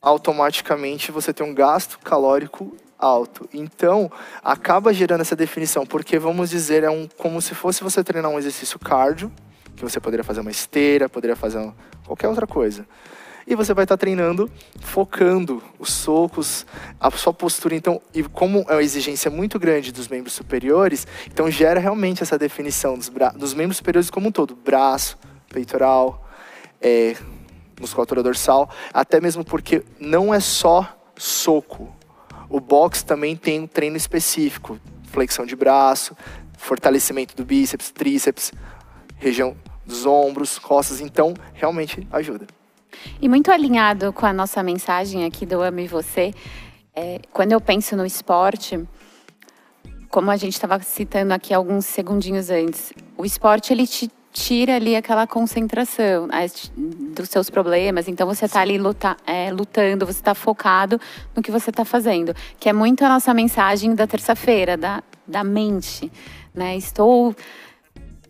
automaticamente 0.00 1.10
você 1.10 1.32
tem 1.32 1.44
um 1.46 1.54
gasto 1.54 1.98
calórico 1.98 2.76
alto. 2.98 3.48
Então, 3.52 4.10
acaba 4.42 4.92
gerando 4.92 5.20
essa 5.20 5.36
definição, 5.36 5.86
porque 5.86 6.18
vamos 6.18 6.50
dizer, 6.50 6.82
é 6.82 6.90
um 6.90 7.08
como 7.16 7.40
se 7.40 7.54
fosse 7.54 7.82
você 7.82 8.02
treinar 8.02 8.30
um 8.30 8.38
exercício 8.38 8.78
cardio, 8.78 9.30
que 9.74 9.82
você 9.82 10.00
poderia 10.00 10.24
fazer 10.24 10.40
uma 10.40 10.50
esteira, 10.50 11.08
poderia 11.08 11.36
fazer 11.36 11.58
um- 11.58 11.72
qualquer 12.06 12.28
outra 12.28 12.46
coisa. 12.46 12.86
E 13.46 13.54
você 13.54 13.72
vai 13.72 13.84
estar 13.84 13.96
treinando, 13.96 14.50
focando 14.80 15.62
os 15.78 15.92
socos, 15.92 16.66
a 16.98 17.08
sua 17.12 17.32
postura. 17.32 17.76
Então, 17.76 18.02
e 18.12 18.24
como 18.24 18.64
é 18.68 18.72
uma 18.72 18.82
exigência 18.82 19.30
muito 19.30 19.56
grande 19.56 19.92
dos 19.92 20.08
membros 20.08 20.32
superiores, 20.32 21.06
então 21.28 21.48
gera 21.48 21.78
realmente 21.78 22.24
essa 22.24 22.36
definição 22.36 22.98
dos, 22.98 23.08
dos 23.36 23.54
membros 23.54 23.76
superiores 23.76 24.10
como 24.10 24.28
um 24.28 24.32
todo: 24.32 24.56
braço, 24.56 25.16
peitoral, 25.48 26.26
é, 26.80 27.14
musculatura 27.80 28.20
dorsal, 28.20 28.68
até 28.92 29.20
mesmo 29.20 29.44
porque 29.44 29.84
não 30.00 30.34
é 30.34 30.40
só 30.40 30.98
soco. 31.16 31.94
O 32.48 32.60
boxe 32.60 33.04
também 33.04 33.36
tem 33.36 33.60
um 33.60 33.66
treino 33.66 33.96
específico, 33.96 34.78
flexão 35.04 35.44
de 35.44 35.56
braço, 35.56 36.16
fortalecimento 36.56 37.34
do 37.36 37.44
bíceps, 37.44 37.90
tríceps, 37.90 38.52
região 39.16 39.56
dos 39.84 40.04
ombros, 40.04 40.58
costas, 40.58 41.00
então 41.00 41.34
realmente 41.54 42.06
ajuda. 42.10 42.46
E 43.20 43.28
muito 43.28 43.50
alinhado 43.50 44.12
com 44.12 44.26
a 44.26 44.32
nossa 44.32 44.62
mensagem 44.62 45.24
aqui 45.24 45.46
do 45.46 45.60
Amo 45.60 45.80
e 45.80 45.86
Você, 45.86 46.34
é, 46.94 47.20
quando 47.32 47.52
eu 47.52 47.60
penso 47.60 47.96
no 47.96 48.06
esporte, 48.06 48.86
como 50.08 50.30
a 50.30 50.36
gente 50.36 50.54
estava 50.54 50.80
citando 50.80 51.34
aqui 51.34 51.52
alguns 51.52 51.84
segundinhos 51.84 52.50
antes, 52.50 52.92
o 53.16 53.24
esporte 53.24 53.72
ele 53.72 53.86
te 53.86 54.10
tira 54.38 54.76
ali 54.76 54.94
aquela 54.94 55.26
concentração 55.26 56.28
as- 56.30 56.70
dos 56.76 57.30
seus 57.30 57.48
problemas. 57.48 58.06
Então 58.06 58.26
você 58.26 58.44
está 58.44 58.60
ali 58.60 58.76
luta, 58.76 59.16
é, 59.26 59.50
lutando, 59.50 60.04
você 60.04 60.20
está 60.20 60.34
focado 60.34 61.00
no 61.34 61.42
que 61.42 61.50
você 61.50 61.70
está 61.70 61.86
fazendo, 61.86 62.34
que 62.60 62.68
é 62.68 62.72
muito 62.72 63.02
a 63.02 63.08
nossa 63.08 63.32
mensagem 63.32 63.94
da 63.94 64.06
terça-feira, 64.06 64.76
da, 64.76 65.02
da 65.26 65.42
mente. 65.42 66.12
Né? 66.54 66.76
Estou 66.76 67.34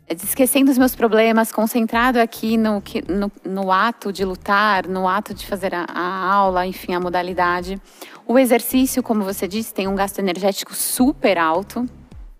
esquecendo 0.08 0.70
os 0.70 0.78
meus 0.78 0.94
problemas, 0.94 1.50
concentrado 1.50 2.20
aqui 2.20 2.56
no, 2.56 2.80
que- 2.80 3.02
no, 3.10 3.30
no 3.44 3.72
ato 3.72 4.12
de 4.12 4.24
lutar, 4.24 4.86
no 4.86 5.08
ato 5.08 5.34
de 5.34 5.44
fazer 5.44 5.74
a, 5.74 5.86
a 5.92 6.32
aula, 6.32 6.64
enfim, 6.64 6.94
a 6.94 7.00
modalidade. 7.00 7.82
O 8.24 8.38
exercício, 8.38 9.02
como 9.02 9.24
você 9.24 9.48
disse, 9.48 9.74
tem 9.74 9.88
um 9.88 9.96
gasto 9.96 10.20
energético 10.20 10.72
super 10.72 11.36
alto. 11.36 11.84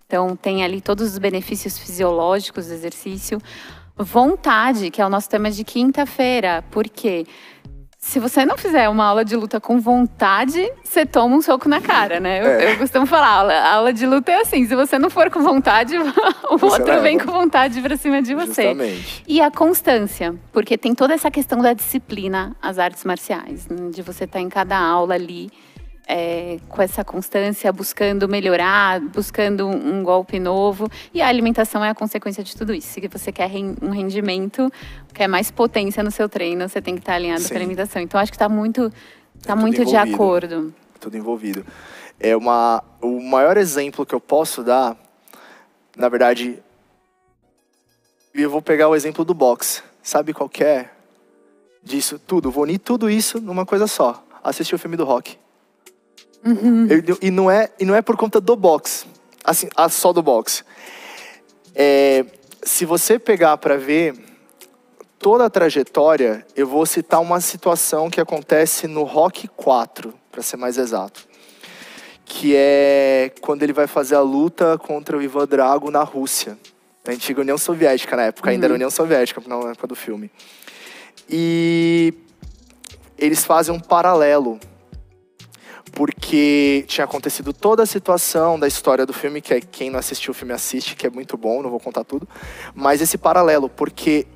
Então, 0.07 0.37
tem 0.37 0.63
ali 0.63 0.79
todos 0.79 1.11
os 1.11 1.17
benefícios 1.17 1.77
fisiológicos 1.77 2.67
do 2.67 2.73
exercício. 2.73 3.39
Vontade, 3.97 4.89
que 4.89 5.01
é 5.01 5.05
o 5.05 5.09
nosso 5.09 5.29
tema 5.29 5.51
de 5.51 5.63
quinta-feira. 5.65 6.63
Por 6.71 6.87
quê? 6.87 7.25
Se 7.99 8.17
você 8.19 8.45
não 8.45 8.57
fizer 8.57 8.87
uma 8.87 9.03
aula 9.03 9.25
de 9.25 9.35
luta 9.35 9.59
com 9.59 9.81
vontade, 9.81 10.71
você 10.81 11.05
toma 11.05 11.35
um 11.35 11.41
soco 11.41 11.67
na 11.67 11.81
cara, 11.81 12.21
né? 12.21 12.39
Eu, 12.41 12.45
É. 12.47 12.73
eu 12.73 12.77
costumo 12.77 13.05
falar, 13.05 13.27
aula, 13.27 13.59
aula 13.59 13.91
de 13.91 14.05
luta 14.05 14.31
é 14.31 14.41
assim, 14.41 14.65
se 14.65 14.75
você 14.75 14.97
não 14.97 15.09
for 15.09 15.29
com 15.29 15.41
vontade, 15.41 15.97
o 16.49 16.57
Você 16.57 16.65
outro 16.81 17.01
vem 17.01 17.17
leva. 17.17 17.25
com 17.25 17.37
vontade 17.37 17.81
pra 17.81 17.97
cima 17.97 18.21
de 18.21 18.33
você. 18.33 18.69
Justamente. 18.69 19.23
E 19.27 19.41
a 19.41 19.51
constância, 19.51 20.35
porque 20.53 20.77
tem 20.77 20.95
toda 20.95 21.15
essa 21.15 21.29
questão 21.29 21.59
da 21.59 21.73
disciplina, 21.73 22.55
as 22.61 22.79
artes 22.79 23.03
marciais, 23.03 23.67
né? 23.67 23.89
de 23.91 24.01
você 24.03 24.23
estar 24.23 24.39
em 24.39 24.47
cada 24.47 24.77
aula 24.77 25.15
ali 25.15 25.49
é, 26.07 26.57
com 26.69 26.81
essa 26.81 27.03
constância, 27.03 27.71
buscando 27.73 28.29
melhorar, 28.29 29.01
buscando 29.01 29.67
um, 29.67 30.01
golpe 30.03 30.39
novo. 30.39 30.89
E 31.13 31.21
a 31.21 31.27
alimentação 31.27 31.83
é 31.83 31.89
a 31.89 31.95
consequência 31.95 32.43
de 32.43 32.55
tudo 32.55 32.73
isso. 32.73 32.87
Se 32.87 33.07
você 33.07 33.31
quer 33.31 33.51
um 33.81 33.89
rendimento, 33.89 34.71
quer 35.13 35.27
mais 35.27 35.51
potência 35.51 36.01
no 36.01 36.09
seu 36.09 36.29
treino, 36.29 36.67
você 36.67 36.81
tem 36.81 36.95
que 36.95 37.01
estar 37.01 37.15
alinhado 37.15 37.41
Sim. 37.41 37.49
com 37.49 37.55
a 37.55 37.57
alimentação. 37.57 38.01
Então 38.01 38.19
acho 38.19 38.31
que 38.31 38.37
está 38.37 38.47
muito, 38.47 38.89
tá 39.41 39.53
tudo 39.53 39.61
muito 39.61 39.85
de 39.85 39.97
acordo. 39.97 40.73
tudo 40.99 41.17
envolvido. 41.17 41.65
É 42.19 42.35
uma, 42.35 42.81
o 43.01 43.21
maior 43.21 43.57
exemplo 43.57 44.05
que 44.05 44.15
eu 44.15 44.21
posso 44.21 44.63
dar, 44.63 44.97
na 45.95 46.07
verdade, 46.07 46.57
eu 48.33 48.49
vou 48.49 48.61
pegar 48.61 48.87
o 48.87 48.95
exemplo 48.95 49.25
do 49.25 49.33
boxe. 49.33 49.83
Sabe 50.01 50.33
qual 50.33 50.47
que 50.47 50.63
é? 50.63 50.89
Disso 51.83 52.17
tudo, 52.17 52.49
vou 52.49 52.63
unir 52.63 52.79
tudo 52.79 53.09
isso 53.09 53.41
numa 53.41 53.65
coisa 53.65 53.87
só. 53.87 54.23
Assistir 54.43 54.73
o 54.73 54.79
filme 54.79 54.95
do 54.95 55.03
Rock. 55.03 55.37
Eu- 56.89 57.17
e, 57.21 57.31
não 57.31 57.49
é, 57.51 57.69
e 57.79 57.85
não 57.85 57.95
é 57.95 58.01
por 58.01 58.15
conta 58.15 58.39
do 58.39 58.55
boxe, 58.55 59.05
assim, 59.43 59.67
ah, 59.75 59.89
só 59.89 60.13
do 60.13 60.21
boxe. 60.23 60.63
É, 61.75 62.25
se 62.63 62.85
você 62.85 63.19
pegar 63.19 63.57
para 63.57 63.77
ver 63.77 64.15
toda 65.19 65.45
a 65.45 65.49
trajetória, 65.49 66.45
eu 66.55 66.67
vou 66.67 66.85
citar 66.85 67.21
uma 67.21 67.41
situação 67.41 68.09
que 68.09 68.21
acontece 68.21 68.87
no 68.87 69.03
Rock 69.03 69.47
4, 69.49 70.13
para 70.31 70.41
ser 70.41 70.57
mais 70.57 70.77
exato. 70.77 71.27
Que 72.25 72.53
é 72.55 73.31
quando 73.41 73.63
ele 73.63 73.73
vai 73.73 73.87
fazer 73.87 74.15
a 74.15 74.21
luta 74.21 74.77
contra 74.77 75.17
o 75.17 75.21
Ivan 75.21 75.47
Drago 75.47 75.89
na 75.89 76.03
Rússia. 76.03 76.57
Na 77.05 77.13
antiga 77.13 77.39
União 77.41 77.57
Soviética, 77.57 78.15
na 78.17 78.23
época, 78.23 78.49
ainda 78.49 78.65
era 78.65 78.73
União 78.73 78.89
Soviética, 78.91 79.41
na 79.47 79.55
época 79.71 79.87
do 79.87 79.95
filme. 79.95 80.29
E 81.29 82.13
eles 83.17 83.45
fazem 83.45 83.73
um 83.73 83.79
paralelo. 83.79 84.59
Porque 85.97 86.85
tinha 86.87 87.05
acontecido 87.05 87.51
toda 87.51 87.81
a 87.81 87.85
situação 87.87 88.59
da 88.59 88.67
história 88.67 89.03
do 89.03 89.11
filme, 89.11 89.41
que 89.41 89.51
é 89.51 89.59
quem 89.59 89.89
não 89.89 89.97
assistiu 89.97 90.29
o 90.29 90.33
filme 90.35 90.53
assiste, 90.53 90.95
que 90.95 91.07
é 91.07 91.09
muito 91.09 91.35
bom, 91.35 91.63
não 91.63 91.71
vou 91.71 91.79
contar 91.79 92.03
tudo. 92.03 92.29
Mas 92.75 93.01
esse 93.01 93.17
paralelo, 93.17 93.67
porque 93.67 94.27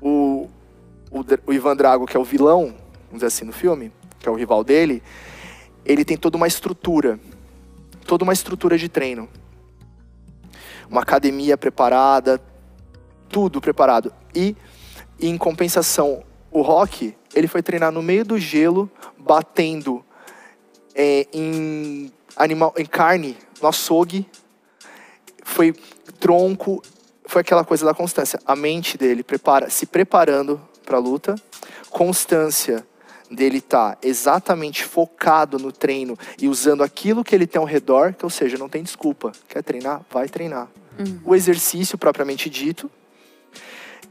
o, 0.00 0.48
o, 1.10 1.24
o 1.44 1.52
Ivan 1.52 1.74
Drago, 1.74 2.06
que 2.06 2.16
é 2.16 2.20
o 2.20 2.24
vilão, 2.24 2.66
vamos 3.06 3.14
dizer 3.14 3.26
assim, 3.26 3.44
no 3.44 3.52
filme, 3.52 3.90
que 4.20 4.28
é 4.28 4.30
o 4.30 4.36
rival 4.36 4.62
dele, 4.62 5.02
ele 5.84 6.04
tem 6.04 6.16
toda 6.16 6.36
uma 6.36 6.46
estrutura. 6.46 7.18
Toda 8.06 8.22
uma 8.22 8.32
estrutura 8.32 8.78
de 8.78 8.88
treino. 8.88 9.28
Uma 10.88 11.00
academia 11.00 11.58
preparada, 11.58 12.40
tudo 13.28 13.60
preparado. 13.60 14.14
E, 14.32 14.54
em 15.18 15.36
compensação, 15.36 16.22
o 16.48 16.62
Rock, 16.62 17.16
ele 17.34 17.48
foi 17.48 17.60
treinar 17.60 17.90
no 17.90 18.04
meio 18.04 18.24
do 18.24 18.38
gelo, 18.38 18.88
batendo 19.18 20.04
é, 20.98 21.28
em, 21.32 22.12
animal, 22.36 22.74
em 22.76 22.84
carne, 22.84 23.38
no 23.62 23.68
açougue. 23.68 24.28
Foi 25.44 25.72
tronco, 26.18 26.82
foi 27.24 27.42
aquela 27.42 27.64
coisa 27.64 27.86
da 27.86 27.94
constância. 27.94 28.40
A 28.44 28.56
mente 28.56 28.98
dele 28.98 29.22
prepara, 29.22 29.70
se 29.70 29.86
preparando 29.86 30.60
para 30.84 30.96
a 30.96 31.00
luta, 31.00 31.36
constância 31.88 32.84
dele 33.30 33.60
tá 33.60 33.96
exatamente 34.02 34.84
focado 34.84 35.58
no 35.58 35.70
treino 35.70 36.18
e 36.40 36.48
usando 36.48 36.82
aquilo 36.82 37.22
que 37.22 37.34
ele 37.34 37.46
tem 37.46 37.60
ao 37.60 37.66
redor, 37.66 38.14
que 38.14 38.24
ou 38.24 38.30
seja, 38.30 38.58
não 38.58 38.68
tem 38.68 38.82
desculpa. 38.82 39.32
Quer 39.46 39.62
treinar? 39.62 40.02
Vai 40.10 40.28
treinar. 40.28 40.68
O 41.24 41.32
exercício 41.34 41.96
propriamente 41.96 42.50
dito 42.50 42.90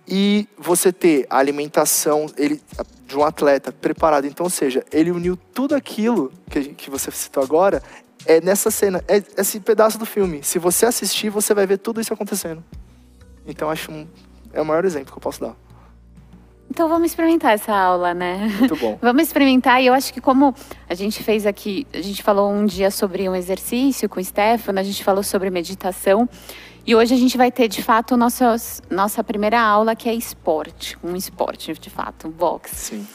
e 0.08 0.48
você 0.58 0.92
ter 0.92 1.28
a 1.30 1.38
alimentação 1.38 2.28
ele, 2.38 2.62
de 3.06 3.18
um 3.18 3.24
atleta 3.24 3.72
preparado. 3.72 4.26
Então, 4.26 4.46
ou 4.46 4.50
seja, 4.50 4.86
ele 4.92 5.12
uniu 5.12 5.38
tudo 5.54 5.76
aquilo 5.76 6.32
que, 6.50 6.74
que 6.74 6.90
você 6.90 7.12
citou 7.12 7.44
agora 7.44 7.82
é 8.26 8.42
nessa 8.42 8.70
cena, 8.72 9.04
é 9.08 9.24
esse 9.38 9.60
pedaço 9.60 9.98
do 9.98 10.06
filme. 10.06 10.44
Se 10.44 10.60
você 10.60 10.86
assistir, 10.86 11.30
você 11.30 11.54
vai 11.54 11.66
ver 11.66 11.78
tudo 11.78 12.02
isso 12.02 12.14
acontecendo. 12.14 12.64
Então 13.46 13.70
acho 13.70 13.92
um, 13.92 14.08
é 14.54 14.62
o 14.62 14.66
maior 14.66 14.84
exemplo 14.86 15.12
que 15.12 15.18
eu 15.18 15.22
posso 15.22 15.40
dar. 15.40 15.56
Então 16.70 16.90
vamos 16.90 17.12
experimentar 17.12 17.54
essa 17.54 17.74
aula, 17.74 18.14
né? 18.14 18.50
Muito 18.60 18.76
bom. 18.76 18.98
vamos 19.02 19.24
experimentar 19.24 19.82
e 19.82 19.88
eu 19.88 19.94
acho 19.94 20.14
que 20.14 20.22
como 20.22 20.54
a 20.88 20.94
gente 20.94 21.24
fez 21.24 21.46
aqui, 21.46 21.88
a 21.94 22.02
gente 22.02 22.22
falou 22.22 22.52
um 22.52 22.66
dia 22.66 22.92
sobre 22.92 23.28
um 23.28 23.36
exercício 23.36 24.08
com 24.10 24.20
o 24.20 24.24
Stefano, 24.24 24.80
a 24.80 24.84
gente 24.84 25.04
falou 25.04 25.24
sobre 25.24 25.50
meditação 25.50 26.28
e 26.86 26.96
hoje 26.96 27.14
a 27.14 27.18
gente 27.18 27.38
vai 27.38 27.52
ter 27.52 27.68
de 27.68 27.82
fato 27.82 28.16
nossa, 28.16 28.56
nossa 28.90 29.24
primeira 29.24 29.60
aula 29.60 29.96
que 29.96 30.08
é 30.10 30.14
esporte, 30.14 30.98
um 31.04 31.16
esporte 31.16 31.74
de 31.74 31.90
fato, 31.90 32.28
um 32.28 32.32
boxe. 32.32 32.76
Sim. 32.76 33.08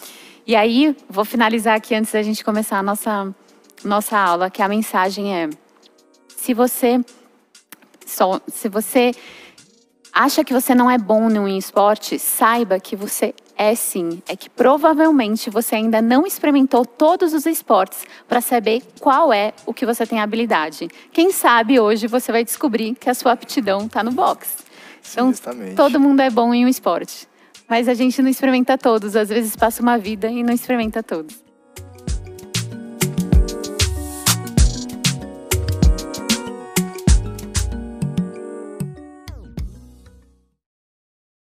E 0.47 0.57
aí 0.57 0.97
vou 1.09 1.25
finalizar 1.25 1.77
aqui 1.77 1.95
antes 1.95 2.13
da 2.13 2.23
gente 2.23 2.45
começar 2.45 2.79
a 2.79 2.83
nossa 2.83 3.35
nossa 3.85 4.19
aula, 4.19 4.51
que 4.51 4.63
a 4.63 4.69
mensagem 4.69 5.35
é: 5.35 5.51
se 6.29 6.55
você 6.55 7.01
só, 8.07 8.41
se 8.47 8.69
você 8.69 9.13
acha 10.13 10.45
que 10.45 10.53
você 10.53 10.75
não 10.75 10.91
é 10.91 10.99
bom 10.99 11.29
no 11.29 11.49
esporte, 11.49 12.19
saiba 12.19 12.79
que 12.79 12.95
você 12.95 13.35
é 13.57 13.75
sim. 13.75 14.23
É 14.29 14.37
que 14.37 14.51
provavelmente 14.51 15.49
você 15.49 15.77
ainda 15.77 16.03
não 16.03 16.27
experimentou 16.27 16.85
todos 16.85 17.33
os 17.33 17.47
esportes 17.47 18.05
para 18.29 18.41
saber 18.41 18.83
qual 19.01 19.33
é 19.33 19.53
o 19.65 19.73
que 19.73 19.87
você 19.87 20.07
tem 20.07 20.21
habilidade. 20.21 20.89
Quem 21.13 21.33
sabe 21.33 21.81
hoje 21.81 22.07
você 22.07 22.31
vai 22.31 22.45
descobrir 22.45 22.95
que 22.95 23.09
a 23.09 23.15
sua 23.15 23.33
aptidão 23.33 23.87
está 23.87 24.03
no 24.03 24.13
boxe. 24.13 24.65
Então, 25.11 25.29
Justamente. 25.29 25.75
todo 25.75 25.99
mundo 25.99 26.21
é 26.21 26.31
bom 26.31 26.53
em 26.55 26.65
um 26.65 26.69
esporte. 26.69 27.29
Mas 27.69 27.89
a 27.89 27.95
gente 27.95 28.21
não 28.21 28.29
experimenta 28.29 28.77
todos. 28.77 29.17
Às 29.17 29.29
vezes 29.31 29.57
passa 29.57 29.83
uma 29.83 29.97
vida 29.97 30.29
e 30.29 30.43
não 30.43 30.53
experimenta 30.53 31.03
todos. 31.03 31.43